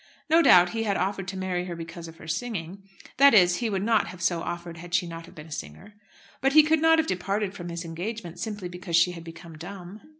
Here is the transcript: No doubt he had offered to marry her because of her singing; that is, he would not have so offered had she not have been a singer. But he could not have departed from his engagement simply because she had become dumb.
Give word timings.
No 0.31 0.41
doubt 0.41 0.69
he 0.69 0.81
had 0.81 0.97
offered 0.97 1.27
to 1.27 1.37
marry 1.37 1.65
her 1.65 1.75
because 1.75 2.07
of 2.07 2.17
her 2.17 2.27
singing; 2.27 2.81
that 3.17 3.35
is, 3.35 3.57
he 3.57 3.69
would 3.69 3.83
not 3.83 4.07
have 4.07 4.19
so 4.19 4.41
offered 4.41 4.77
had 4.77 4.95
she 4.95 5.05
not 5.05 5.27
have 5.27 5.35
been 5.35 5.45
a 5.45 5.51
singer. 5.51 5.93
But 6.41 6.53
he 6.53 6.63
could 6.63 6.81
not 6.81 6.97
have 6.97 7.05
departed 7.05 7.53
from 7.53 7.69
his 7.69 7.85
engagement 7.85 8.39
simply 8.39 8.67
because 8.67 8.95
she 8.95 9.11
had 9.11 9.23
become 9.23 9.59
dumb. 9.59 10.01